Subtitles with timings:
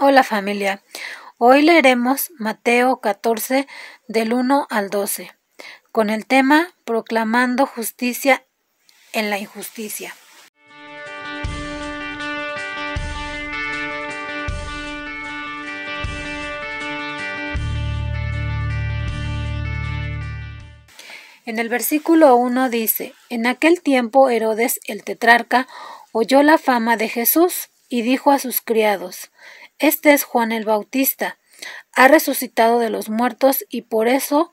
[0.00, 0.80] Hola familia.
[1.38, 3.66] Hoy leeremos Mateo 14
[4.06, 5.32] del 1 al 12
[5.90, 8.46] con el tema Proclamando justicia
[9.12, 10.14] en la injusticia.
[21.44, 25.66] En el versículo 1 dice, En aquel tiempo Herodes el tetrarca
[26.12, 29.32] oyó la fama de Jesús y dijo a sus criados,
[29.78, 31.38] este es Juan el Bautista.
[31.94, 34.52] Ha resucitado de los muertos y por eso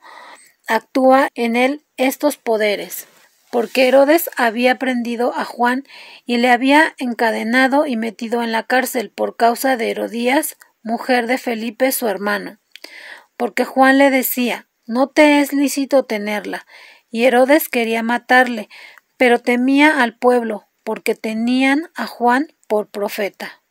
[0.66, 3.06] actúa en él estos poderes.
[3.50, 5.84] Porque Herodes había prendido a Juan
[6.24, 11.38] y le había encadenado y metido en la cárcel por causa de Herodías, mujer de
[11.38, 12.58] Felipe su hermano.
[13.36, 16.66] Porque Juan le decía, no te es lícito tenerla.
[17.10, 18.68] Y Herodes quería matarle,
[19.16, 23.62] pero temía al pueblo, porque tenían a Juan por profeta.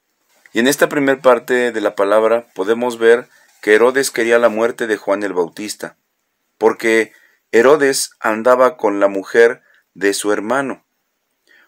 [0.56, 3.28] Y en esta primera parte de la palabra podemos ver
[3.62, 5.98] que Herodes quería la muerte de Juan el Bautista,
[6.58, 7.12] porque
[7.52, 9.64] Herodes andaba con la mujer
[9.96, 10.86] de su hermano.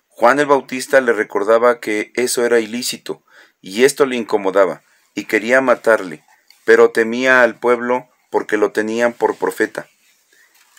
[0.07, 3.25] Juan el Bautista le recordaba que eso era ilícito,
[3.59, 4.83] y esto le incomodaba,
[5.15, 6.23] y quería matarle,
[6.63, 9.89] pero temía al pueblo porque lo tenían por profeta.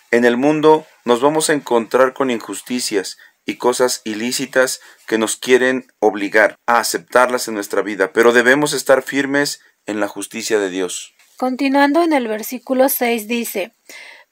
[0.09, 3.19] En el mundo nos vamos a encontrar con injusticias
[3.49, 9.01] y cosas ilícitas que nos quieren obligar a aceptarlas en nuestra vida, pero debemos estar
[9.01, 11.15] firmes en la justicia de Dios.
[11.35, 13.73] Continuando en el versículo 6 dice,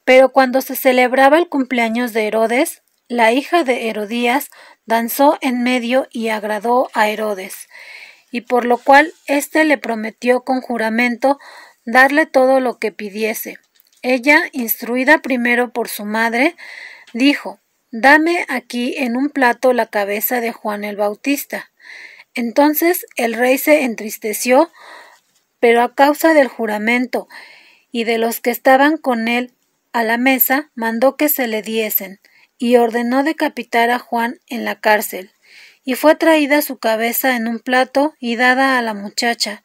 [0.06, 4.52] Pero cuando se celebraba el cumpleaños de Herodes, la hija de Herodías
[4.86, 7.70] danzó en medio y agradó a Herodes,
[8.30, 11.40] y por lo cual éste le prometió con juramento
[11.86, 13.58] darle todo lo que pidiese.
[14.04, 16.56] Ella, instruida primero por su madre,
[17.14, 17.60] dijo
[18.00, 21.72] Dame aquí en un plato la cabeza de Juan el Bautista.
[22.36, 24.70] Entonces el rey se entristeció,
[25.60, 27.28] pero a causa del juramento
[27.92, 29.52] y de los que estaban con él
[29.94, 32.20] a la mesa, mandó que se le diesen,
[32.60, 35.32] y ordenó decapitar a Juan en la cárcel.
[35.84, 39.64] Y fue traída su cabeza en un plato y dada a la muchacha,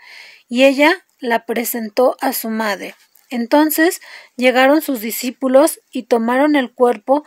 [0.49, 2.95] y ella la presentó a su madre.
[3.29, 4.01] Entonces
[4.37, 7.25] llegaron sus discípulos y tomaron el cuerpo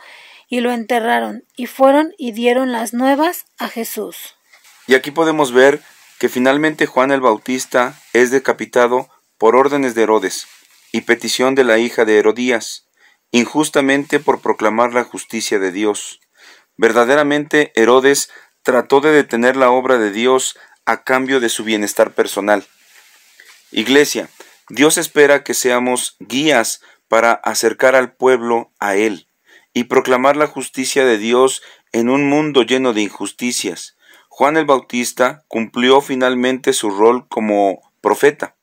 [0.48, 4.36] y lo enterraron, y fueron y dieron las nuevas a Jesús.
[4.86, 5.80] Y aquí podemos ver
[6.18, 9.08] que finalmente Juan el Bautista es decapitado
[9.38, 10.46] por órdenes de Herodes
[10.92, 12.86] y petición de la hija de Herodías,
[13.32, 16.20] injustamente por proclamar la justicia de Dios.
[16.76, 18.30] Verdaderamente Herodes
[18.62, 22.64] trató de detener la obra de Dios a cambio de su bienestar personal.
[23.72, 24.28] Iglesia,
[24.68, 29.26] Dios espera que seamos guías para acercar al pueblo a Él
[29.76, 33.98] y proclamar la justicia de Dios en un mundo lleno de injusticias.
[34.30, 38.56] Juan el Bautista cumplió finalmente su rol como profeta.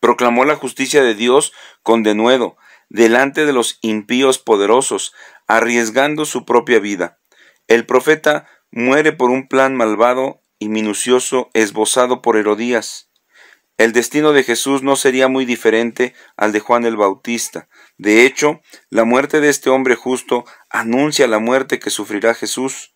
[0.00, 1.52] Proclamó la justicia de Dios
[1.82, 2.56] con denuedo,
[2.88, 5.12] delante de los impíos poderosos,
[5.46, 7.18] arriesgando su propia vida.
[7.66, 13.09] El profeta muere por un plan malvado y minucioso esbozado por Herodías.
[13.80, 17.66] El destino de Jesús no sería muy diferente al de Juan el Bautista.
[17.96, 18.60] De hecho,
[18.90, 22.94] la muerte de este hombre justo anuncia la muerte que sufrirá Jesús.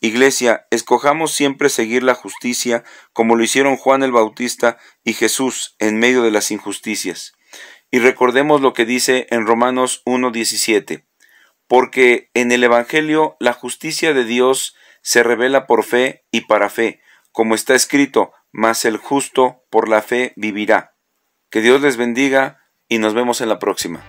[0.00, 5.98] Iglesia, escojamos siempre seguir la justicia como lo hicieron Juan el Bautista y Jesús en
[5.98, 7.34] medio de las injusticias.
[7.90, 11.04] Y recordemos lo que dice en Romanos 1.17,
[11.68, 17.02] porque en el Evangelio la justicia de Dios se revela por fe y para fe,
[17.30, 20.94] como está escrito, mas el justo por la fe vivirá.
[21.50, 24.04] Que Dios les bendiga y nos vemos en la próxima.